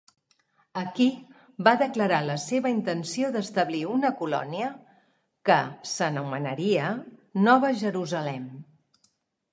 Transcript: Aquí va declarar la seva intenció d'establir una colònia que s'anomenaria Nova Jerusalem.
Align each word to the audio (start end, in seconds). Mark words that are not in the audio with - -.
Aquí 0.83 1.05
va 1.67 1.73
declarar 1.81 2.21
la 2.29 2.37
seva 2.43 2.71
intenció 2.75 3.29
d'establir 3.35 3.81
una 3.97 4.11
colònia 4.23 4.71
que 5.51 5.59
s'anomenaria 5.93 6.91
Nova 7.51 7.73
Jerusalem. 7.87 8.53